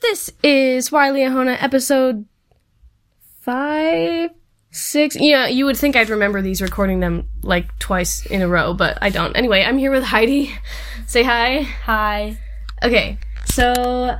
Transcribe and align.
This 0.00 0.30
is 0.42 0.92
Why 0.92 1.08
Liahona 1.10 1.56
episode 1.62 2.26
five, 3.40 4.30
six. 4.70 5.16
Yeah, 5.18 5.46
you 5.46 5.64
would 5.64 5.76
think 5.76 5.96
I'd 5.96 6.10
remember 6.10 6.42
these 6.42 6.60
recording 6.62 7.00
them 7.00 7.28
like 7.42 7.78
twice 7.78 8.24
in 8.26 8.42
a 8.42 8.48
row, 8.48 8.74
but 8.74 8.98
I 9.00 9.10
don't. 9.10 9.34
Anyway, 9.36 9.62
I'm 9.62 9.78
here 9.78 9.90
with 9.90 10.04
Heidi. 10.04 10.54
Say 11.06 11.22
hi. 11.22 11.62
Hi. 11.62 12.38
Okay, 12.82 13.18
so 13.46 14.16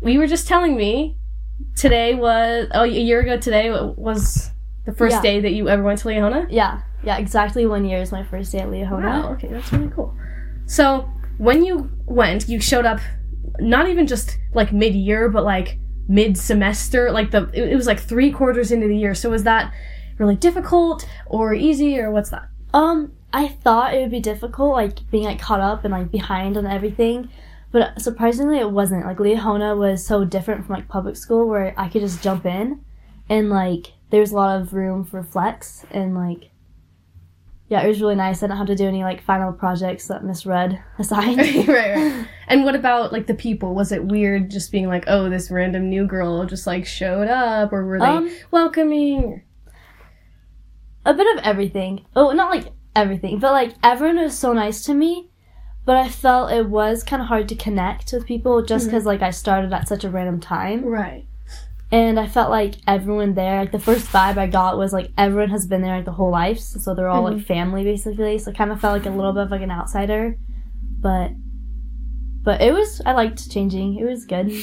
we 0.00 0.18
were 0.18 0.26
just 0.26 0.46
telling 0.46 0.76
me 0.76 1.16
today 1.76 2.14
was 2.14 2.68
oh 2.74 2.82
a 2.84 2.86
year 2.86 3.20
ago 3.20 3.36
today 3.38 3.70
was 3.70 4.50
the 4.86 4.92
first 4.92 5.16
Yeah. 5.16 5.22
day 5.22 5.40
that 5.40 5.52
you 5.52 5.68
ever 5.68 5.82
went 5.82 5.98
to 6.00 6.08
Liahona. 6.08 6.46
Yeah, 6.50 6.82
yeah, 7.04 7.18
exactly 7.18 7.66
one 7.66 7.84
year 7.84 8.00
is 8.00 8.12
my 8.12 8.22
first 8.22 8.52
day 8.52 8.58
at 8.60 8.68
Liahona. 8.68 9.02
Wow. 9.22 9.32
Okay, 9.34 9.48
that's 9.48 9.72
really 9.72 9.90
cool. 9.90 10.14
So 10.66 11.08
when 11.38 11.64
you 11.64 11.90
went, 12.06 12.48
you 12.48 12.60
showed 12.60 12.84
up 12.86 13.00
not 13.58 13.88
even 13.88 14.06
just 14.06 14.38
like 14.54 14.72
mid 14.72 14.94
year, 14.94 15.28
but 15.28 15.44
like 15.44 15.78
mid 16.08 16.36
semester. 16.36 17.10
Like 17.10 17.30
the 17.30 17.50
it, 17.52 17.74
was 17.74 17.86
like 17.86 18.00
three 18.00 18.30
quarters 18.30 18.72
into 18.72 18.88
the 18.88 18.96
year. 18.96 19.14
So 19.14 19.30
was 19.30 19.44
that 19.44 19.72
really 20.18 20.36
difficult 20.36 21.08
or 21.26 21.54
easy 21.54 21.98
or 21.98 22.10
what's 22.10 22.30
that? 22.30 22.48
Um, 22.74 23.12
I 23.32 23.48
thought 23.48 23.94
it 23.94 24.00
would 24.00 24.10
be 24.10 24.20
difficult, 24.20 24.72
like 24.72 25.10
being 25.10 25.24
like 25.24 25.40
caught 25.40 25.60
up 25.60 25.84
and 25.84 25.92
like 25.92 26.10
behind 26.10 26.56
on 26.56 26.66
everything, 26.66 27.30
but 27.70 28.00
surprisingly 28.00 28.58
it 28.58 28.70
wasn't. 28.70 29.06
Like 29.06 29.18
Liahona 29.18 29.76
was 29.76 30.04
so 30.04 30.24
different 30.24 30.66
from 30.66 30.76
like 30.76 30.88
public 30.88 31.16
school 31.16 31.48
where 31.48 31.74
I 31.76 31.88
could 31.88 32.02
just 32.02 32.22
jump 32.22 32.46
in, 32.46 32.84
and 33.28 33.50
like 33.50 33.92
there's 34.10 34.32
a 34.32 34.36
lot 34.36 34.60
of 34.60 34.74
room 34.74 35.04
for 35.04 35.22
flex 35.22 35.84
and 35.90 36.14
like. 36.14 36.50
Yeah, 37.72 37.82
it 37.84 37.88
was 37.88 38.02
really 38.02 38.16
nice. 38.16 38.42
I 38.42 38.46
didn't 38.48 38.58
have 38.58 38.66
to 38.66 38.74
do 38.76 38.86
any 38.86 39.02
like 39.02 39.22
final 39.22 39.50
projects 39.50 40.06
that 40.08 40.22
Miss 40.22 40.44
Red 40.44 40.82
assigned. 40.98 41.38
right, 41.68 41.68
right. 41.68 42.26
And 42.48 42.64
what 42.64 42.74
about 42.74 43.12
like 43.14 43.26
the 43.26 43.32
people? 43.34 43.74
Was 43.74 43.92
it 43.92 44.04
weird 44.04 44.50
just 44.50 44.70
being 44.70 44.88
like, 44.88 45.04
oh, 45.06 45.30
this 45.30 45.50
random 45.50 45.88
new 45.88 46.06
girl 46.06 46.44
just 46.44 46.66
like 46.66 46.84
showed 46.84 47.28
up, 47.28 47.72
or 47.72 47.86
were 47.86 47.98
they 47.98 48.04
Um, 48.04 48.30
welcoming? 48.50 49.42
a 51.06 51.14
bit 51.14 51.36
of 51.38 51.42
everything. 51.44 52.04
Oh, 52.14 52.32
not 52.32 52.50
like 52.50 52.66
everything, 52.94 53.38
but 53.38 53.52
like 53.52 53.72
everyone 53.82 54.22
was 54.22 54.38
so 54.38 54.52
nice 54.52 54.84
to 54.84 54.92
me. 54.94 55.30
But 55.86 55.96
I 55.96 56.08
felt 56.10 56.52
it 56.52 56.66
was 56.68 57.02
kind 57.02 57.22
of 57.22 57.28
hard 57.28 57.48
to 57.48 57.56
connect 57.56 58.12
with 58.12 58.26
people 58.26 58.62
just 58.62 58.84
because 58.84 59.06
like 59.06 59.22
I 59.22 59.30
started 59.30 59.72
at 59.72 59.88
such 59.88 60.04
a 60.04 60.10
random 60.10 60.40
time, 60.40 60.84
Right. 60.84 61.26
And 61.92 62.18
I 62.18 62.26
felt 62.26 62.50
like 62.50 62.76
everyone 62.88 63.34
there. 63.34 63.60
Like 63.60 63.70
the 63.70 63.78
first 63.78 64.06
vibe 64.06 64.38
I 64.38 64.46
got 64.46 64.78
was 64.78 64.92
like 64.92 65.12
everyone 65.18 65.50
has 65.50 65.66
been 65.66 65.82
there 65.82 65.96
like 65.96 66.06
the 66.06 66.12
whole 66.12 66.30
life, 66.30 66.58
so 66.58 66.94
they're 66.94 67.08
all 67.08 67.22
like 67.22 67.34
mm-hmm. 67.34 67.44
family 67.44 67.84
basically. 67.84 68.38
So 68.38 68.50
I 68.50 68.54
kind 68.54 68.72
of 68.72 68.80
felt 68.80 68.94
like 68.94 69.06
a 69.06 69.14
little 69.14 69.34
bit 69.34 69.42
of 69.44 69.50
like 69.50 69.60
an 69.60 69.70
outsider, 69.70 70.38
but 71.00 71.32
but 72.42 72.62
it 72.62 72.72
was 72.72 73.02
I 73.04 73.12
liked 73.12 73.50
changing. 73.50 73.98
It 73.98 74.04
was 74.04 74.24
good. 74.24 74.52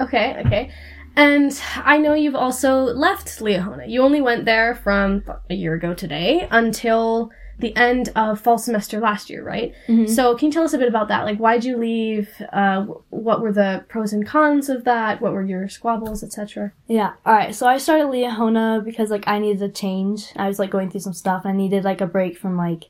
Okay, 0.00 0.42
okay. 0.46 0.72
And 1.16 1.60
I 1.76 1.98
know 1.98 2.14
you've 2.14 2.34
also 2.34 2.84
left 2.84 3.40
Liahona. 3.40 3.86
You 3.86 4.02
only 4.02 4.22
went 4.22 4.46
there 4.46 4.74
from 4.74 5.22
a 5.50 5.54
year 5.54 5.74
ago 5.74 5.92
today 5.92 6.48
until 6.50 7.30
the 7.60 7.76
end 7.76 8.10
of 8.16 8.40
fall 8.40 8.58
semester 8.58 9.00
last 9.00 9.30
year, 9.30 9.42
right? 9.44 9.72
Mhm. 9.88 10.08
So 10.08 10.34
can 10.36 10.46
you 10.46 10.52
tell 10.52 10.64
us 10.64 10.72
a 10.74 10.78
bit 10.78 10.88
about 10.88 11.08
that? 11.08 11.24
Like, 11.24 11.38
why'd 11.38 11.64
you 11.64 11.76
leave? 11.76 12.28
Uh, 12.52 12.86
what 13.10 13.40
were 13.40 13.52
the 13.52 13.84
pros 13.88 14.12
and 14.12 14.26
cons 14.26 14.68
of 14.68 14.84
that? 14.84 15.20
What 15.20 15.32
were 15.32 15.42
your 15.42 15.68
squabbles, 15.68 16.22
etc.? 16.22 16.72
Yeah. 16.88 17.12
All 17.26 17.32
right. 17.34 17.54
So 17.54 17.66
I 17.66 17.78
started 17.78 18.06
Liahona 18.06 18.84
because 18.84 19.10
like 19.10 19.24
I 19.26 19.38
needed 19.38 19.62
a 19.62 19.68
change. 19.68 20.32
I 20.36 20.48
was 20.48 20.58
like 20.58 20.70
going 20.70 20.90
through 20.90 21.00
some 21.00 21.12
stuff. 21.12 21.42
I 21.44 21.52
needed 21.52 21.84
like 21.84 22.00
a 22.00 22.06
break 22.06 22.36
from 22.38 22.56
like 22.56 22.84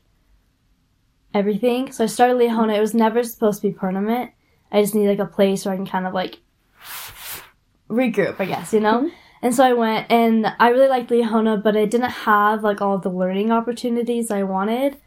everything. 1.33 1.91
So 1.91 2.03
I 2.03 2.07
started 2.07 2.37
Liahona. 2.37 2.75
It 2.77 2.81
was 2.81 2.93
never 2.93 3.23
supposed 3.23 3.61
to 3.61 3.67
be 3.69 3.73
permanent. 3.73 4.31
I 4.71 4.81
just 4.81 4.95
need 4.95 5.07
like 5.07 5.19
a 5.19 5.25
place 5.25 5.65
where 5.65 5.73
I 5.73 5.77
can 5.77 5.85
kind 5.85 6.07
of 6.07 6.13
like 6.13 6.39
regroup, 7.89 8.35
I 8.39 8.45
guess, 8.45 8.73
you 8.73 8.79
know. 8.79 9.09
And 9.41 9.55
so 9.55 9.63
I 9.63 9.73
went, 9.73 10.11
and 10.11 10.53
I 10.59 10.69
really 10.69 10.87
liked 10.87 11.09
Liahona, 11.09 11.61
but 11.63 11.75
it 11.75 11.89
didn't 11.89 12.11
have 12.11 12.63
like 12.63 12.79
all 12.81 12.95
of 12.95 13.01
the 13.01 13.09
learning 13.09 13.51
opportunities 13.51 14.29
I 14.29 14.43
wanted. 14.43 14.97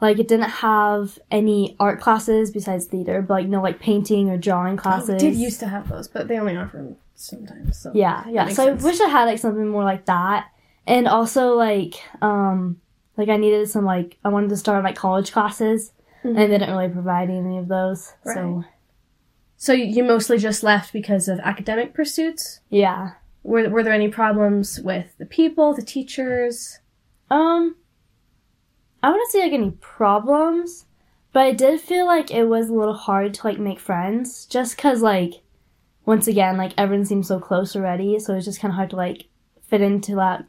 Like 0.00 0.18
it 0.18 0.28
didn't 0.28 0.50
have 0.50 1.18
any 1.30 1.76
art 1.80 2.00
classes 2.00 2.50
besides 2.50 2.86
theater, 2.86 3.20
but 3.22 3.34
like 3.34 3.46
no 3.48 3.60
like 3.62 3.80
painting 3.80 4.30
or 4.30 4.36
drawing 4.36 4.76
classes. 4.76 5.10
Oh, 5.10 5.18
did 5.18 5.34
used 5.34 5.60
to 5.60 5.68
have 5.68 5.88
those, 5.88 6.06
but 6.08 6.28
they 6.28 6.38
only 6.38 6.56
offer 6.56 6.76
them 6.78 6.96
sometimes. 7.14 7.78
So 7.78 7.92
Yeah, 7.94 8.24
yeah. 8.28 8.48
So 8.48 8.66
sense. 8.66 8.82
I 8.82 8.84
wish 8.84 9.00
I 9.00 9.08
had 9.08 9.24
like 9.24 9.38
something 9.38 9.68
more 9.68 9.84
like 9.84 10.06
that. 10.06 10.48
And 10.86 11.06
also 11.08 11.54
like 11.54 11.94
um 12.22 12.80
like 13.16 13.28
I 13.28 13.36
needed 13.36 13.68
some 13.68 13.84
like 13.84 14.18
I 14.24 14.28
wanted 14.28 14.50
to 14.50 14.56
start 14.56 14.84
like 14.84 14.94
college 14.96 15.32
classes 15.32 15.92
and 16.22 16.36
they 16.36 16.46
didn't 16.46 16.70
really 16.70 16.88
provide 16.88 17.28
any 17.30 17.58
of 17.58 17.68
those. 17.68 18.12
So 18.24 18.30
Mm-hmm. 18.34 18.56
Right. 18.58 18.66
So 19.56 19.72
you 19.72 19.84
you 19.84 20.04
mostly 20.04 20.38
just 20.38 20.62
left 20.62 20.92
because 20.92 21.26
of 21.28 21.40
academic 21.40 21.92
pursuits. 21.94 22.60
yeah. 22.70 23.12
Were 23.48 23.70
were 23.70 23.82
there 23.82 23.94
any 23.94 24.08
problems 24.08 24.78
with 24.78 25.16
the 25.16 25.24
people, 25.24 25.72
the 25.72 25.80
teachers? 25.80 26.80
Um 27.30 27.76
I 29.02 29.10
wouldn't 29.10 29.30
say 29.30 29.40
like 29.40 29.52
any 29.52 29.70
problems, 29.70 30.84
but 31.32 31.40
I 31.40 31.52
did 31.52 31.80
feel 31.80 32.04
like 32.04 32.30
it 32.30 32.44
was 32.44 32.68
a 32.68 32.74
little 32.74 32.92
hard 32.92 33.32
to 33.34 33.46
like 33.46 33.58
make 33.58 33.80
friends 33.80 34.44
just 34.44 34.76
cuz 34.76 35.00
like 35.00 35.40
once 36.04 36.28
again 36.28 36.58
like 36.58 36.74
everyone 36.76 37.06
seems 37.06 37.28
so 37.28 37.40
close 37.40 37.74
already, 37.74 38.18
so 38.18 38.34
it's 38.34 38.44
just 38.44 38.60
kind 38.60 38.70
of 38.70 38.76
hard 38.76 38.90
to 38.90 38.96
like 38.96 39.28
fit 39.62 39.80
into 39.80 40.14
that 40.16 40.44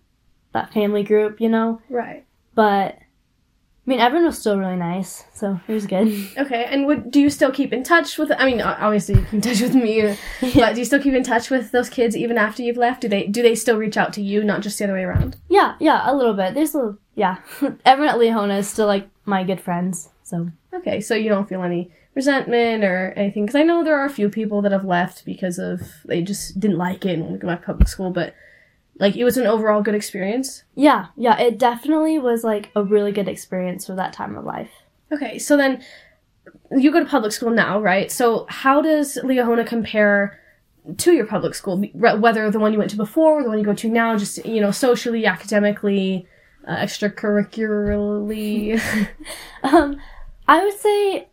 that 0.51 0.73
family 0.73 1.03
group, 1.03 1.39
you 1.39 1.47
know? 1.47 1.81
Right. 1.89 2.25
But 2.53 2.97
mean, 3.89 3.99
everyone 3.99 4.27
was 4.27 4.37
still 4.37 4.57
really 4.57 4.75
nice, 4.75 5.23
so 5.33 5.59
it 5.67 5.73
was 5.73 5.85
good. 5.85 6.07
Okay, 6.37 6.65
and 6.65 6.85
would 6.85 7.11
do 7.11 7.19
you 7.19 7.29
still 7.29 7.51
keep 7.51 7.73
in 7.73 7.83
touch 7.83 8.17
with? 8.17 8.31
I 8.37 8.45
mean, 8.45 8.61
obviously 8.61 9.15
you 9.15 9.21
keep 9.21 9.33
in 9.33 9.41
touch 9.41 9.61
with 9.61 9.73
me, 9.75 10.01
uh, 10.01 10.15
but 10.41 10.73
do 10.75 10.79
you 10.79 10.85
still 10.85 11.01
keep 11.01 11.13
in 11.13 11.23
touch 11.23 11.49
with 11.49 11.71
those 11.71 11.89
kids 11.89 12.15
even 12.15 12.37
after 12.37 12.61
you've 12.61 12.77
left? 12.77 13.01
Do 13.01 13.09
they 13.09 13.25
do 13.27 13.41
they 13.41 13.55
still 13.55 13.77
reach 13.77 13.97
out 13.97 14.13
to 14.13 14.21
you, 14.21 14.43
not 14.43 14.61
just 14.61 14.77
the 14.77 14.85
other 14.85 14.93
way 14.93 15.03
around? 15.03 15.37
yeah, 15.49 15.75
yeah, 15.79 16.03
a 16.05 16.15
little 16.15 16.33
bit. 16.33 16.53
There's 16.53 16.73
a 16.73 16.77
little, 16.77 16.97
yeah. 17.15 17.37
everyone 17.85 18.13
at 18.13 18.19
Liahona 18.21 18.59
is 18.59 18.69
still 18.69 18.87
like 18.87 19.09
my 19.25 19.43
good 19.43 19.59
friends, 19.59 20.09
so 20.23 20.49
Okay, 20.73 21.01
so 21.01 21.15
you 21.15 21.29
don't 21.29 21.49
feel 21.49 21.63
any 21.63 21.91
resentment 22.13 22.83
or 22.83 23.13
anything? 23.15 23.45
Because 23.45 23.59
I 23.59 23.63
know 23.63 23.83
there 23.83 23.99
are 23.99 24.05
a 24.05 24.09
few 24.09 24.29
people 24.29 24.61
that 24.61 24.71
have 24.71 24.85
left 24.85 25.25
because 25.25 25.57
of 25.57 25.81
they 26.05 26.21
just 26.21 26.59
didn't 26.59 26.77
like 26.77 27.05
it 27.05 27.13
and 27.13 27.25
want 27.25 27.41
to 27.41 27.47
back 27.47 27.61
to 27.61 27.65
public 27.65 27.87
school, 27.87 28.11
but 28.11 28.35
like 28.99 29.15
it 29.15 29.23
was 29.23 29.37
an 29.37 29.47
overall 29.47 29.81
good 29.81 29.95
experience. 29.95 30.63
yeah, 30.75 31.07
yeah. 31.15 31.39
It 31.39 31.57
definitely 31.57 32.19
was 32.19 32.43
like 32.43 32.69
a 32.75 32.83
really 32.83 33.11
good 33.11 33.27
experience 33.27 33.85
for 33.85 33.95
that 33.95 34.13
time 34.13 34.37
of 34.37 34.45
life. 34.45 34.71
Okay, 35.11 35.39
so 35.39 35.57
then 35.57 35.83
you 36.71 36.91
go 36.91 36.99
to 36.99 37.09
public 37.09 37.31
school 37.31 37.49
now, 37.49 37.81
right? 37.81 38.11
So 38.11 38.45
how 38.49 38.81
does 38.81 39.17
Liahona 39.23 39.65
compare 39.65 40.39
to 40.97 41.13
your 41.13 41.25
public 41.25 41.55
school, 41.55 41.81
whether 41.93 42.51
the 42.51 42.59
one 42.59 42.73
you 42.73 42.79
went 42.79 42.91
to 42.91 42.97
before 42.97 43.39
or 43.39 43.43
the 43.43 43.49
one 43.49 43.57
you 43.57 43.65
go 43.65 43.73
to 43.73 43.89
now, 43.89 44.17
just 44.17 44.45
you 44.45 44.61
know, 44.61 44.71
socially, 44.71 45.25
academically, 45.25 46.27
uh, 46.67 46.75
extracurricularly? 46.77 48.79
Um, 49.61 49.97
I 50.47 50.63
would 50.63 50.79
say, 50.79 51.27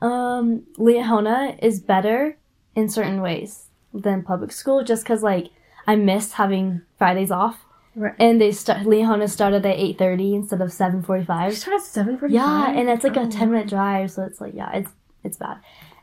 um, 0.00 0.62
Liahona 0.78 1.58
is 1.60 1.80
better 1.80 2.36
in 2.76 2.88
certain 2.88 3.20
ways 3.20 3.66
than 3.92 4.22
public 4.22 4.52
school, 4.52 4.84
just 4.84 5.02
because 5.02 5.20
like 5.22 5.50
I 5.86 5.96
miss 5.96 6.32
having 6.32 6.82
Fridays 6.98 7.30
off. 7.30 7.64
Right. 7.94 8.14
And 8.18 8.40
they 8.40 8.52
start 8.52 8.80
Liahona 8.80 9.28
started 9.28 9.66
at 9.66 9.76
eight 9.76 9.98
thirty 9.98 10.34
instead 10.34 10.62
of 10.62 10.72
seven 10.72 11.02
forty 11.02 11.24
five. 11.24 11.50
you 11.50 11.56
five. 11.56 11.58
start 11.58 11.76
at 11.76 11.82
seven 11.82 12.18
forty. 12.18 12.34
Yeah, 12.34 12.70
and 12.70 12.88
it's 12.88 13.04
like 13.04 13.16
a 13.16 13.20
oh. 13.20 13.30
ten 13.30 13.50
minute 13.50 13.68
drive, 13.68 14.10
so 14.10 14.22
it's 14.22 14.40
like 14.40 14.54
yeah, 14.54 14.72
it's 14.72 14.90
it's 15.22 15.36
bad. 15.36 15.58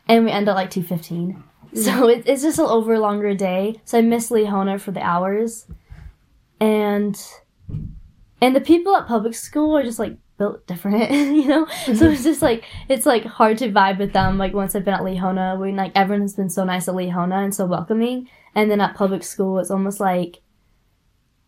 And 0.07 0.25
we 0.25 0.31
end 0.31 0.47
at 0.47 0.55
like 0.55 0.69
two 0.69 0.83
fifteen, 0.83 1.43
mm. 1.73 1.77
so 1.77 2.07
it, 2.07 2.23
it's 2.27 2.43
just 2.43 2.59
an 2.59 2.65
over 2.65 2.93
a 2.93 2.99
longer 2.99 3.33
day. 3.33 3.81
So 3.85 3.97
I 3.97 4.01
miss 4.01 4.29
Liahona 4.29 4.79
for 4.79 4.91
the 4.91 5.01
hours, 5.01 5.65
and 6.59 7.19
and 8.39 8.55
the 8.55 8.61
people 8.61 8.95
at 8.95 9.07
public 9.07 9.33
school 9.33 9.75
are 9.75 9.83
just 9.83 9.97
like 9.97 10.15
built 10.39 10.65
different, 10.65 11.11
you 11.11 11.45
know. 11.45 11.67
So 11.85 12.09
it's 12.09 12.23
just 12.23 12.41
like 12.41 12.63
it's 12.87 13.05
like 13.05 13.23
hard 13.25 13.59
to 13.59 13.69
vibe 13.71 13.99
with 13.99 14.13
them. 14.13 14.39
Like 14.39 14.53
once 14.53 14.75
I've 14.75 14.83
been 14.85 14.95
at 14.95 15.01
Liahona, 15.01 15.59
when 15.59 15.75
like 15.75 15.91
everyone 15.93 16.21
has 16.23 16.35
been 16.35 16.49
so 16.49 16.63
nice 16.63 16.87
at 16.87 16.95
Liahona 16.95 17.43
and 17.43 17.53
so 17.53 17.67
welcoming, 17.67 18.27
and 18.55 18.71
then 18.71 18.81
at 18.81 18.95
public 18.95 19.21
school, 19.23 19.59
it's 19.59 19.69
almost 19.69 19.99
like 19.99 20.41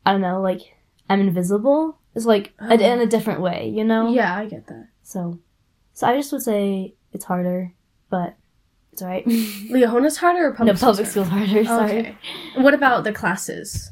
I 0.05 0.11
don't 0.11 0.21
know, 0.21 0.39
like 0.41 0.61
I'm 1.09 1.21
invisible. 1.21 1.97
It's 2.13 2.25
like 2.25 2.53
a- 2.59 2.73
in 2.73 2.99
a 2.99 3.05
different 3.07 3.41
way, 3.41 3.69
you 3.69 3.83
know. 3.83 4.11
Yeah, 4.11 4.35
I 4.37 4.45
get 4.45 4.67
that. 4.67 4.89
So, 5.01 5.39
so 5.93 6.07
I 6.07 6.15
just 6.17 6.31
would 6.33 6.41
say 6.43 6.93
it's 7.13 7.25
harder, 7.25 7.73
but 8.09 8.35
it's 8.91 9.01
alright. 9.01 9.25
Liahona's 9.27 10.17
harder 10.17 10.47
or 10.47 10.51
public 10.53 10.75
no, 10.75 10.79
public 10.87 11.07
school's 11.07 11.27
school's 11.27 11.47
harder. 11.47 11.63
harder? 11.63 11.87
Sorry. 11.87 11.99
Okay. 11.99 12.15
What 12.55 12.73
about 12.73 13.05
the 13.05 13.13
classes? 13.13 13.91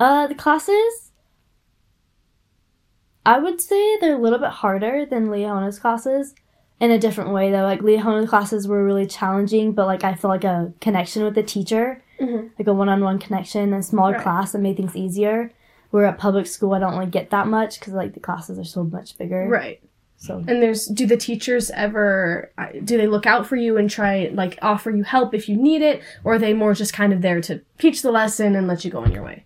Uh, 0.00 0.26
the 0.26 0.34
classes, 0.34 1.11
I 3.24 3.38
would 3.38 3.60
say 3.60 3.98
they're 4.00 4.14
a 4.16 4.18
little 4.18 4.38
bit 4.38 4.50
harder 4.50 5.06
than 5.06 5.28
Liahona's 5.28 5.78
classes 5.78 6.34
in 6.80 6.90
a 6.90 6.98
different 6.98 7.30
way 7.30 7.50
though. 7.50 7.62
Like 7.62 7.80
Liahona's 7.80 8.28
classes 8.28 8.66
were 8.66 8.84
really 8.84 9.06
challenging, 9.06 9.72
but 9.72 9.86
like 9.86 10.02
I 10.04 10.14
feel 10.14 10.30
like 10.30 10.44
a 10.44 10.72
connection 10.80 11.22
with 11.24 11.34
the 11.34 11.42
teacher, 11.42 12.02
Mhm. 12.20 12.50
like 12.58 12.66
a 12.66 12.72
one-on-one 12.74 13.18
connection, 13.18 13.72
a 13.72 13.82
smaller 13.82 14.12
Right. 14.14 14.22
class 14.22 14.52
that 14.52 14.58
made 14.60 14.76
things 14.76 14.96
easier. 14.96 15.50
Where 15.90 16.06
at 16.06 16.18
public 16.18 16.46
school, 16.46 16.72
I 16.72 16.78
don't 16.78 16.94
really 16.96 17.10
get 17.10 17.30
that 17.30 17.46
much 17.46 17.78
because 17.78 17.92
like 17.92 18.14
the 18.14 18.20
classes 18.20 18.58
are 18.58 18.64
so 18.64 18.82
much 18.82 19.16
bigger. 19.18 19.46
Right. 19.48 19.80
So 20.16 20.36
And 20.46 20.62
there's 20.62 20.86
do 20.86 21.04
the 21.06 21.16
teachers 21.16 21.70
ever 21.72 22.50
uh, 22.56 22.66
do 22.84 22.96
they 22.96 23.06
look 23.08 23.26
out 23.26 23.44
for 23.46 23.56
you 23.56 23.76
and 23.76 23.90
try 23.90 24.30
like 24.32 24.56
offer 24.62 24.90
you 24.90 25.02
help 25.02 25.34
if 25.34 25.48
you 25.48 25.56
need 25.56 25.82
it 25.82 26.00
or 26.24 26.34
are 26.34 26.38
they 26.38 26.54
more 26.54 26.74
just 26.74 26.92
kind 26.94 27.12
of 27.12 27.22
there 27.22 27.40
to 27.42 27.60
teach 27.78 28.02
the 28.02 28.10
lesson 28.12 28.54
and 28.56 28.66
let 28.68 28.84
you 28.84 28.90
go 28.90 29.00
on 29.00 29.10
your 29.12 29.22
way? 29.24 29.44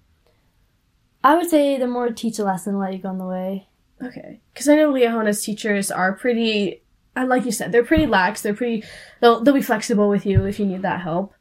I 1.27 1.35
would 1.35 1.51
say 1.51 1.77
the 1.77 1.89
more 1.89 2.09
teach 2.11 2.39
a 2.39 2.45
lesson, 2.45 2.79
let 2.79 2.93
you 2.93 3.01
go 3.01 3.09
on 3.09 3.19
the 3.19 3.27
way. 3.27 3.67
Okay. 4.01 4.39
Cuz 4.55 4.69
I 4.69 4.77
know 4.77 4.93
Liahona's 4.93 5.43
teachers 5.43 5.91
are 5.91 6.13
pretty 6.13 6.83
uh, 7.17 7.27
like 7.27 7.45
you 7.45 7.51
said, 7.51 7.73
they're 7.73 7.83
pretty 7.83 8.07
lax. 8.07 8.43
They're 8.43 8.55
pretty 8.55 8.85
they'll 9.21 9.43
they'll 9.43 9.53
be 9.53 9.61
flexible 9.61 10.09
with 10.09 10.25
you 10.25 10.45
if 10.45 10.61
you 10.61 10.67
need 10.67 10.83
that 10.83 11.01
help. 11.01 11.35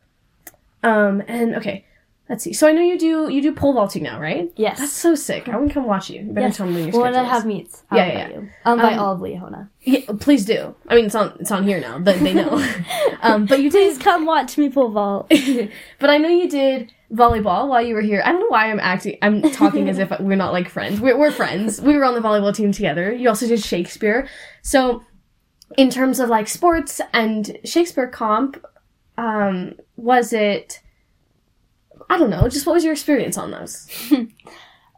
Um 0.82 1.22
and 1.28 1.54
okay. 1.54 1.86
Let's 2.28 2.44
see. 2.44 2.54
So 2.54 2.68
I 2.68 2.72
know 2.72 2.82
you 2.82 2.98
do 2.98 3.30
you 3.30 3.42
do 3.42 3.54
pole 3.54 3.74
vaulting 3.74 4.02
now, 4.02 4.20
right? 4.20 4.52
Yes. 4.56 4.80
That's 4.80 4.92
so 4.92 5.14
sick. 5.14 5.48
I 5.48 5.56
want 5.56 5.68
to 5.70 5.74
come 5.76 5.86
watch 5.86 6.10
you. 6.10 6.22
You 6.22 6.32
better 6.32 6.48
yes. 6.48 6.58
tell 6.58 6.66
me 6.66 6.74
when 6.74 6.84
your 6.86 6.94
well, 6.94 7.02
when 7.04 7.16
I 7.16 7.24
have 7.24 7.46
meets, 7.46 7.84
I'll 7.92 8.00
Yeah, 8.00 8.06
invite 8.06 8.30
yeah, 8.32 8.36
you. 8.40 8.50
I'll 8.66 8.74
invite 8.74 8.94
Um, 8.94 9.00
all 9.00 9.14
of 9.14 9.20
Liahona. 9.20 9.70
Yeah, 9.82 10.00
please 10.20 10.44
do. 10.44 10.74
I 10.88 10.96
mean, 10.96 11.06
it's 11.06 11.14
on 11.14 11.38
it's 11.40 11.52
on 11.52 11.64
here 11.66 11.80
now. 11.80 12.00
but 12.00 12.20
they 12.20 12.34
know. 12.34 12.68
um, 13.22 13.46
but 13.46 13.62
you 13.62 13.70
did 13.70 13.96
Please 13.96 14.04
come 14.04 14.26
watch 14.26 14.58
me 14.58 14.70
pole 14.70 14.90
vault. 14.90 15.30
but 16.00 16.10
I 16.10 16.18
know 16.18 16.30
you 16.30 16.50
did 16.50 16.92
volleyball 17.14 17.68
while 17.68 17.84
you 17.84 17.94
were 17.94 18.02
here. 18.02 18.24
I 18.26 18.32
don't 18.32 18.42
know 18.42 18.48
why 18.48 18.72
I'm 18.72 18.80
acting. 18.80 19.20
I'm 19.22 19.44
talking 19.52 19.88
as 19.88 20.00
if 20.00 20.12
we're 20.20 20.36
not 20.36 20.52
like 20.52 20.68
friends. 20.68 21.00
We're, 21.00 21.18
we're 21.18 21.30
friends. 21.32 21.80
We 21.80 21.96
were 21.96 22.06
on 22.06 22.16
the 22.16 22.22
volleyball 22.22 22.56
team 22.56 22.72
together. 22.72 23.14
You 23.14 23.30
also 23.30 23.48
did 23.48 23.64
Shakespeare. 23.64 24.28
So, 24.64 25.04
in 25.78 25.92
terms 25.92 26.20
of 26.20 26.30
like 26.30 26.48
sports 26.48 27.02
and 27.14 27.60
Shakespeare 27.64 28.08
comp, 28.08 28.66
um, 29.20 29.76
was 29.96 30.34
it? 30.34 30.82
I 32.10 32.18
don't 32.18 32.30
know. 32.30 32.48
Just 32.48 32.66
what 32.66 32.74
was 32.74 32.84
your 32.84 32.94
experience 32.94 33.38
on 33.38 33.52
those? 33.52 33.88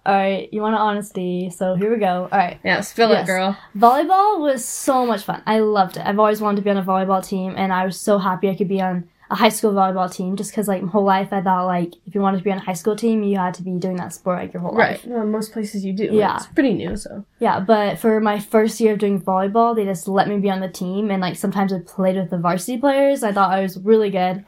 All 0.05 0.15
right, 0.15 0.47
you 0.53 0.61
want 0.61 0.73
an 0.75 0.79
honesty, 0.81 1.49
so 1.49 1.75
here 1.75 1.91
we 1.91 1.99
go. 1.99 2.29
All 2.31 2.37
right, 2.37 2.59
Yeah, 2.63 2.79
spill 2.79 3.09
Yes. 3.09 3.23
it, 3.23 3.27
girl. 3.27 3.57
volleyball 3.75 4.39
was 4.39 4.63
so 4.63 5.05
much 5.05 5.23
fun. 5.23 5.43
I 5.45 5.59
loved 5.59 5.97
it. 5.97 6.05
I've 6.05 6.17
always 6.17 6.39
wanted 6.39 6.57
to 6.57 6.61
be 6.61 6.69
on 6.69 6.77
a 6.77 6.83
volleyball 6.83 7.25
team, 7.25 7.55
and 7.57 7.73
I 7.73 7.85
was 7.85 7.99
so 7.99 8.17
happy 8.17 8.49
I 8.49 8.55
could 8.55 8.69
be 8.69 8.81
on 8.81 9.09
a 9.29 9.35
high 9.35 9.49
school 9.49 9.73
volleyball 9.73 10.09
team. 10.09 10.37
Just 10.37 10.51
because, 10.51 10.69
like, 10.69 10.81
my 10.81 10.89
whole 10.89 11.03
life, 11.03 11.33
I 11.33 11.41
thought 11.41 11.65
like 11.65 11.91
if 12.05 12.15
you 12.15 12.21
wanted 12.21 12.37
to 12.37 12.43
be 12.45 12.51
on 12.53 12.57
a 12.59 12.61
high 12.61 12.71
school 12.71 12.95
team, 12.95 13.21
you 13.21 13.37
had 13.37 13.53
to 13.55 13.63
be 13.63 13.71
doing 13.71 13.97
that 13.97 14.13
sport 14.13 14.39
like 14.39 14.53
your 14.53 14.61
whole 14.61 14.73
life. 14.73 15.01
Right. 15.03 15.07
Well, 15.07 15.25
most 15.25 15.51
places 15.51 15.83
you 15.83 15.91
do. 15.91 16.05
Yeah. 16.13 16.37
It's 16.37 16.45
pretty 16.45 16.71
new, 16.73 16.95
so. 16.95 17.25
Yeah, 17.39 17.59
but 17.59 17.99
for 17.99 18.21
my 18.21 18.39
first 18.39 18.79
year 18.79 18.93
of 18.93 18.99
doing 18.99 19.21
volleyball, 19.21 19.75
they 19.75 19.83
just 19.83 20.07
let 20.07 20.29
me 20.29 20.37
be 20.37 20.49
on 20.49 20.61
the 20.61 20.69
team, 20.69 21.11
and 21.11 21.19
like 21.21 21.35
sometimes 21.35 21.73
I 21.73 21.79
played 21.79 22.15
with 22.15 22.29
the 22.29 22.37
varsity 22.37 22.77
players. 22.77 23.23
I 23.23 23.33
thought 23.33 23.51
I 23.51 23.61
was 23.61 23.77
really 23.77 24.09
good. 24.09 24.45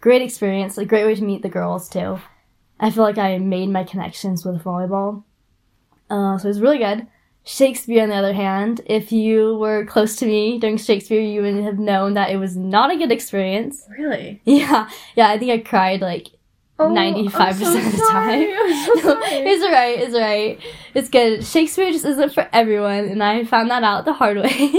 Great 0.00 0.22
experience, 0.22 0.78
a 0.78 0.84
great 0.84 1.04
way 1.04 1.14
to 1.14 1.24
meet 1.24 1.42
the 1.42 1.48
girls 1.48 1.88
too. 1.88 2.18
I 2.78 2.90
feel 2.90 3.04
like 3.04 3.18
I 3.18 3.36
made 3.38 3.68
my 3.68 3.84
connections 3.84 4.44
with 4.44 4.62
volleyball, 4.64 5.24
uh, 6.08 6.38
so 6.38 6.46
it 6.46 6.48
was 6.48 6.60
really 6.60 6.78
good. 6.78 7.06
Shakespeare, 7.44 8.02
on 8.02 8.10
the 8.10 8.14
other 8.14 8.32
hand, 8.32 8.82
if 8.86 9.12
you 9.12 9.56
were 9.56 9.84
close 9.86 10.16
to 10.16 10.26
me 10.26 10.58
during 10.58 10.76
Shakespeare, 10.76 11.20
you 11.20 11.42
would 11.42 11.62
have 11.64 11.78
known 11.78 12.14
that 12.14 12.30
it 12.30 12.36
was 12.36 12.56
not 12.56 12.90
a 12.90 12.96
good 12.96 13.10
experience. 13.12 13.86
Really? 13.98 14.40
Yeah, 14.44 14.88
yeah, 15.16 15.28
I 15.28 15.38
think 15.38 15.50
I 15.50 15.58
cried 15.58 16.00
like 16.00 16.28
Oh, 16.78 16.88
95% 16.88 17.50
of 17.50 17.92
the 17.92 18.06
time. 18.10 18.48
I'm 18.58 18.86
so 18.86 19.00
sorry. 19.02 19.24
it's 19.46 19.64
alright, 19.64 19.98
it's 19.98 20.14
alright. 20.14 20.60
It's 20.94 21.08
good. 21.10 21.44
Shakespeare 21.44 21.92
just 21.92 22.06
isn't 22.06 22.32
for 22.32 22.48
everyone, 22.54 23.04
and 23.04 23.22
I 23.22 23.44
found 23.44 23.70
that 23.70 23.82
out 23.82 24.06
the 24.06 24.14
hard 24.14 24.38
way. 24.42 24.72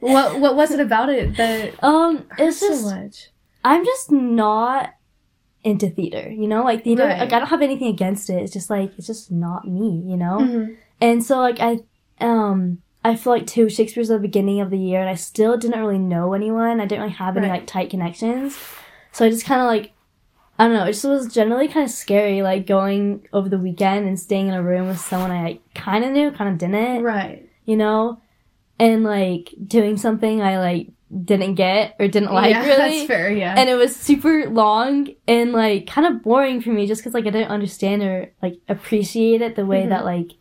what 0.00 0.40
What 0.40 0.56
was 0.56 0.72
it 0.72 0.80
about 0.80 1.08
it 1.08 1.36
that 1.38 1.82
um, 1.82 2.26
it's 2.38 2.58
so 2.58 2.82
much? 2.82 3.30
I'm 3.64 3.84
just 3.84 4.10
not 4.12 4.94
into 5.64 5.90
theater, 5.90 6.30
you 6.30 6.46
know? 6.48 6.62
Like 6.62 6.84
theater 6.84 7.04
Right. 7.04 7.18
like 7.18 7.32
I 7.32 7.38
don't 7.38 7.48
have 7.48 7.62
anything 7.62 7.88
against 7.88 8.30
it. 8.30 8.42
It's 8.42 8.52
just 8.52 8.70
like 8.70 8.92
it's 8.96 9.06
just 9.06 9.30
not 9.30 9.66
me, 9.66 10.02
you 10.06 10.16
know? 10.16 10.38
Mhm. 10.40 10.76
And 11.00 11.24
so 11.24 11.38
like 11.38 11.58
I 11.60 11.80
um 12.20 12.78
I 13.04 13.14
feel 13.16 13.32
like 13.32 13.46
too 13.46 13.68
Shakespeare's 13.68 14.10
at 14.10 14.14
the 14.14 14.20
beginning 14.28 14.60
of 14.60 14.70
the 14.70 14.78
year 14.78 15.00
and 15.00 15.08
I 15.10 15.14
still 15.14 15.56
didn't 15.56 15.80
really 15.80 15.98
know 15.98 16.32
anyone. 16.32 16.80
I 16.80 16.86
didn't 16.86 17.02
really 17.02 17.14
have 17.14 17.36
any 17.36 17.48
Right. 17.48 17.58
like 17.60 17.66
tight 17.66 17.90
connections. 17.90 18.56
So 19.12 19.24
I 19.24 19.30
just 19.30 19.44
kinda 19.44 19.64
like 19.64 19.92
I 20.60 20.64
don't 20.66 20.74
know, 20.76 20.84
it 20.84 20.92
just 20.92 21.04
was 21.04 21.32
generally 21.32 21.68
kind 21.68 21.84
of 21.84 21.90
scary, 21.90 22.42
like 22.42 22.66
going 22.66 23.26
over 23.32 23.48
the 23.48 23.58
weekend 23.58 24.08
and 24.08 24.18
staying 24.18 24.48
in 24.48 24.54
a 24.54 24.62
room 24.62 24.88
with 24.88 24.98
someone 24.98 25.30
I 25.30 25.42
like, 25.44 25.74
kind 25.74 26.04
of 26.04 26.10
knew, 26.10 26.32
kind 26.32 26.50
of 26.50 26.58
didn't, 26.58 27.04
Right. 27.04 27.48
you 27.64 27.76
know, 27.76 28.20
and 28.80 29.04
like 29.04 29.54
doing 29.64 29.96
something 29.96 30.42
I 30.42 30.58
like 30.58 30.88
didn't 31.24 31.54
get 31.54 31.94
or 31.98 32.06
didn't 32.08 32.32
like 32.32 32.50
yeah, 32.50 32.60
really, 32.66 32.98
that's 32.98 33.06
fair. 33.06 33.30
Yeah. 33.30 33.54
and 33.56 33.68
it 33.70 33.74
was 33.74 33.96
super 33.96 34.48
long 34.50 35.08
and 35.26 35.52
like 35.52 35.86
kind 35.86 36.06
of 36.06 36.22
boring 36.22 36.60
for 36.60 36.70
me 36.70 36.86
just 36.86 37.00
because 37.00 37.14
like 37.14 37.26
I 37.26 37.30
didn't 37.30 37.50
understand 37.50 38.02
or 38.02 38.32
like 38.42 38.58
appreciate 38.68 39.40
it 39.40 39.56
the 39.56 39.64
way 39.64 39.84
Mhm. 39.84 39.88
that 39.90 40.04
like 40.04 40.32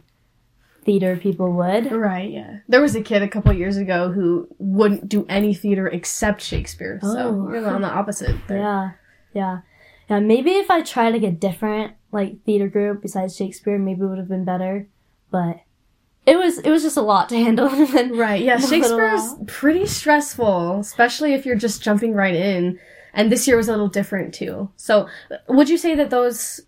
theater 0.84 1.18
people 1.18 1.52
would. 1.54 1.92
right. 1.92 2.30
Yeah. 2.32 2.58
There 2.68 2.82
was 2.82 2.96
a 2.96 3.02
kid 3.02 3.22
a 3.22 3.28
couple 3.28 3.52
years 3.54 3.78
ago 3.78 4.12
who 4.12 4.48
wouldn't 4.58 5.10
do 5.10 5.26
any 5.28 5.54
theater 5.54 5.88
except 5.88 6.42
Shakespeare. 6.42 7.00
So 7.02 7.18
Oh. 7.48 7.50
you're 7.54 7.68
on 7.68 7.82
the 7.82 7.90
opposite. 7.90 8.36
There. 8.48 8.58
Yeah, 8.58 8.90
yeah, 9.34 9.60
yeah. 10.10 10.20
Maybe 10.20 10.52
if 10.52 10.72
I 10.72 10.82
tried 10.82 11.14
like 11.14 11.24
a 11.24 11.32
different 11.32 11.94
like 12.12 12.42
theater 12.46 12.68
group 12.70 13.02
besides 13.02 13.36
Shakespeare, 13.36 13.78
maybe 13.78 14.02
it 14.02 14.06
would 14.06 14.18
have 14.18 14.30
been 14.30 14.46
better. 14.46 14.88
But 15.30 15.60
it 16.28 16.38
was 16.38 16.60
it 16.60 16.70
was 16.70 16.84
just 16.84 16.98
a 16.98 17.02
lot 17.02 17.30
to 17.30 17.38
handle. 17.38 17.70
then 17.88 18.16
Right. 18.16 18.44
Yeah. 18.44 18.60
Shakespeare's 18.60 19.34
pretty 19.48 19.88
stressful, 19.88 20.82
especially 20.82 21.34
if 21.34 21.46
you're 21.46 21.56
just 21.56 21.82
jumping 21.82 22.14
right 22.14 22.36
in. 22.36 22.78
And 23.14 23.32
this 23.32 23.48
year 23.48 23.58
was 23.58 23.70
a 23.70 23.72
little 23.72 23.88
different 23.88 24.34
too. 24.34 24.70
So, 24.76 25.08
would 25.48 25.70
you 25.70 25.78
say 25.78 25.96
that 25.96 26.10
those 26.10 26.62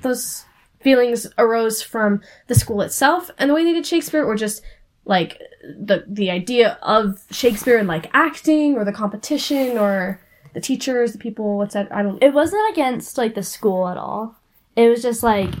those 0.00 0.44
feelings 0.80 1.28
arose 1.38 1.80
from 1.80 2.22
the 2.48 2.56
school 2.56 2.80
itself 2.80 3.30
and 3.38 3.48
the 3.48 3.54
way 3.54 3.62
they 3.62 3.72
did 3.72 3.86
Shakespeare, 3.86 4.24
or 4.24 4.34
just 4.34 4.62
like 5.04 5.38
the 5.62 6.04
the 6.08 6.30
idea 6.30 6.78
of 6.82 7.22
Shakespeare 7.30 7.76
and 7.76 7.86
like 7.86 8.10
acting, 8.14 8.76
or 8.76 8.84
the 8.84 8.92
competition, 8.92 9.76
or 9.76 10.20
the 10.54 10.60
teachers, 10.60 11.12
the 11.12 11.18
people? 11.18 11.58
What's 11.58 11.74
that? 11.74 11.94
I 11.94 12.02
don't. 12.02 12.20
it 12.22 12.32
wasn't 12.32 12.72
against 12.72 13.18
like 13.18 13.34
the 13.34 13.42
school 13.42 13.86
at 13.88 13.98
all. 13.98 14.36
It 14.74 14.88
was 14.88 15.02
just 15.02 15.22
like 15.22 15.52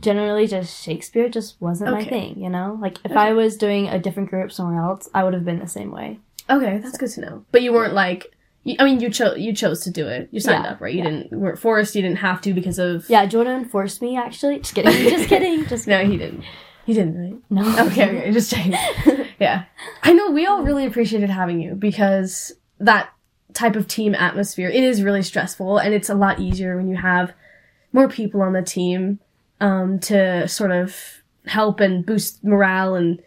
generally 0.00 0.46
just 0.46 0.82
Shakespeare 0.82 1.28
just 1.28 1.60
wasn't 1.60 1.92
my 1.92 2.04
thing. 2.04 2.40
You 2.42 2.50
know, 2.50 2.78
like 2.80 2.98
if 3.04 3.12
Okay. 3.12 3.20
I 3.20 3.32
was 3.32 3.56
doing 3.56 3.88
a 3.88 3.98
different 3.98 4.30
group 4.30 4.52
somewhere 4.52 4.80
else, 4.82 5.08
I 5.14 5.24
would 5.24 5.34
have 5.34 5.44
been 5.44 5.58
the 5.58 5.66
same 5.66 5.90
way. 5.90 6.20
Okay, 6.48 6.78
that's 6.78 6.96
good 6.98 7.10
to 7.10 7.20
know. 7.20 7.44
But 7.52 7.62
you 7.62 7.72
weren't 7.72 7.94
like. 7.94 8.32
You, 8.64 8.74
I 8.80 8.84
mean, 8.84 8.98
you 9.00 9.10
chose 9.10 9.38
you 9.38 9.52
chose 9.54 9.80
to 9.84 9.90
do 9.90 10.06
it. 10.08 10.28
You 10.32 10.40
signed 10.40 10.64
Yeah, 10.64 10.72
up, 10.72 10.80
right? 10.80 10.92
You 10.92 10.98
yeah. 11.04 11.10
didn't. 11.10 11.32
Weren't 11.38 11.58
forced. 11.58 11.94
You 11.94 12.02
didn't 12.02 12.18
have 12.18 12.40
to 12.42 12.52
because 12.52 12.78
of. 12.78 13.08
Yeah, 13.08 13.24
Jordan 13.26 13.64
forced 13.64 14.02
me 14.02 14.16
actually. 14.16 14.58
Just 14.58 14.74
kidding. 14.74 14.92
Just 14.92 15.28
kidding. 15.28 15.66
Just 15.66 15.86
No, 15.86 16.04
he 16.04 16.16
didn't. 16.16 16.42
He 16.84 16.94
didn't, 16.94 17.18
right? 17.20 17.36
no. 17.50 17.86
Okay, 17.86 18.08
okay, 18.08 18.32
just 18.32 18.50
checking. 18.52 18.72
yeah. 19.40 19.64
I 20.04 20.12
know 20.12 20.30
we 20.30 20.46
all 20.46 20.62
really 20.62 20.86
appreciated 20.86 21.30
having 21.30 21.60
you 21.60 21.74
because 21.74 22.52
that 22.78 23.10
type 23.54 23.74
of 23.74 23.88
team 23.88 24.14
atmosphere, 24.14 24.68
it 24.68 24.84
is 24.84 25.02
really 25.02 25.22
stressful 25.22 25.78
and 25.78 25.92
it's 25.94 26.08
a 26.08 26.14
lot 26.14 26.38
easier 26.38 26.76
when 26.76 26.86
you 26.88 26.96
have 26.96 27.32
more 27.92 28.06
people 28.08 28.40
on 28.42 28.52
the 28.52 28.62
team 28.62 29.18
um, 29.60 29.98
to 30.00 30.46
sort 30.48 30.70
of 30.70 31.22
help 31.46 31.80
and 31.80 32.04
boost 32.04 32.42
morale 32.44 32.94
and 32.94 33.22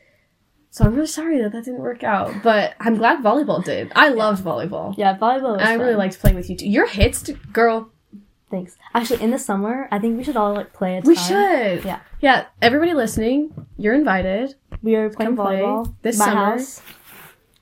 so 0.71 0.85
I'm 0.85 0.93
really 0.93 1.07
sorry 1.07 1.41
that 1.41 1.51
that 1.53 1.65
didn't 1.65 1.79
work 1.79 2.03
out, 2.03 2.31
but 2.43 2.75
I'm 2.79 2.95
glad 2.95 3.23
volleyball 3.23 3.63
did. 3.63 3.91
I 3.95 4.09
loved 4.09 4.43
volleyball. 4.43 4.93
Yeah, 4.97 5.17
volleyball. 5.17 5.57
Was 5.57 5.61
I 5.67 5.73
really 5.73 5.95
liked 5.95 6.19
playing 6.19 6.37
with 6.37 6.47
you 6.47 6.55
too. 6.55 6.69
Your 6.69 6.87
hits, 6.87 7.27
girl, 7.51 7.91
Thanks. 8.49 8.77
Actually, 8.93 9.21
in 9.21 9.31
the 9.31 9.37
summer, 9.39 9.87
I 9.91 9.99
think 9.99 10.17
we 10.17 10.23
should 10.23 10.35
all 10.35 10.53
like 10.53 10.73
play 10.73 10.97
a 10.97 11.01
we 11.01 11.15
should. 11.15 11.83
Yeah. 11.85 11.99
Yeah, 12.19 12.45
everybody 12.61 12.93
listening, 12.93 13.67
you're 13.77 13.93
invited. 13.93 14.55
We 14.81 14.95
are 14.95 15.09
playing 15.09 15.35
Come 15.35 15.45
play 15.45 15.59
volleyball 15.61 15.93
this 16.01 16.17
my 16.17 16.25
summer. 16.25 16.51
house 16.51 16.81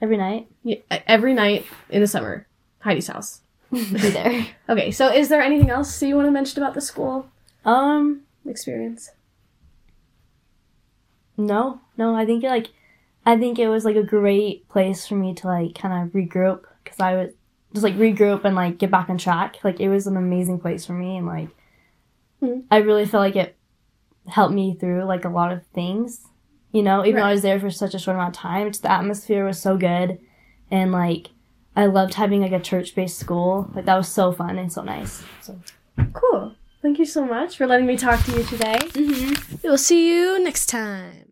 every 0.02 0.18
night. 0.18 0.48
Yeah, 0.64 0.78
every 0.90 1.34
night 1.34 1.66
in 1.90 2.02
the 2.02 2.08
summer. 2.08 2.48
Heidi's 2.80 3.08
house. 3.08 3.42
Be 3.72 3.84
there. 3.84 4.48
Okay, 4.70 4.92
so 4.92 5.12
is 5.12 5.30
there 5.30 5.42
anything 5.42 5.70
else 5.70 6.02
you 6.02 6.16
want 6.16 6.28
to 6.28 6.32
mention 6.32 6.62
about 6.62 6.74
the 6.74 6.82
school 6.82 7.30
um, 7.66 8.22
experience? 8.50 9.12
no, 11.38 11.80
no. 11.98 12.16
I 12.16 12.26
think 12.26 12.44
like, 12.44 12.70
I 13.26 13.38
think 13.38 13.60
it 13.60 13.68
was 13.68 13.86
like 13.86 13.96
a 13.96 14.04
great 14.04 14.68
place 14.70 15.06
for 15.08 15.16
me 15.16 15.34
to 15.36 15.48
like 15.48 15.76
kind 15.76 16.08
of 16.08 16.14
regroup 16.14 16.64
because 16.84 17.00
I 17.00 17.16
was 17.16 17.30
just 17.74 17.84
like 17.84 17.96
regroup 17.96 18.44
and 18.44 18.56
like 18.56 18.78
get 18.80 18.90
back 18.92 19.10
on 19.10 19.18
track. 19.18 19.58
Like 19.64 19.80
it 19.80 19.90
was 19.90 20.08
an 20.08 20.18
amazing 20.18 20.60
place 20.60 20.86
for 20.86 20.94
me 20.94 21.18
and 21.18 21.28
like, 21.28 21.50
Mhm. 22.42 22.64
I 22.70 22.78
really 22.78 23.06
felt 23.06 23.22
like 23.22 23.36
it 23.36 23.56
helped 24.28 24.54
me 24.54 24.76
through 24.76 25.04
like 25.06 25.26
a 25.26 25.30
lot 25.30 25.52
of 25.52 25.66
things. 25.74 26.26
You 26.72 26.84
know, 26.84 27.06
even 27.06 27.16
though 27.22 27.28
I 27.28 27.32
was 27.34 27.42
there 27.42 27.60
for 27.60 27.72
such 27.72 27.94
a 27.96 28.00
short 28.00 28.16
amount 28.16 28.36
of 28.36 28.42
time, 28.42 28.68
just 28.70 28.84
the 28.84 28.92
atmosphere 28.92 29.46
was 29.46 29.60
so 29.60 29.78
good, 29.78 30.20
and 30.70 30.92
like 30.92 31.30
I 31.76 31.86
loved 31.86 32.14
having 32.16 32.42
like 32.42 32.52
a 32.52 32.60
church 32.60 32.94
based 32.94 33.18
school. 33.18 33.72
Like 33.74 33.86
that 33.86 33.96
was 33.96 34.08
so 34.08 34.32
fun 34.32 34.58
and 34.58 34.72
so 34.72 34.84
nice. 34.84 35.24
So. 35.42 35.60
Cool. 36.14 36.54
Thank 36.88 37.00
you 37.00 37.06
so 37.06 37.26
much 37.26 37.58
for 37.58 37.68
letting 37.68 37.86
me 37.86 37.98
talk 37.98 38.24
to 38.24 38.32
you 38.32 38.44
today. 38.46 38.80
Mm-hmm. 38.80 39.58
We'll 39.62 39.78
see 39.78 40.08
you 40.10 40.42
next 40.42 40.68
time. 40.68 41.27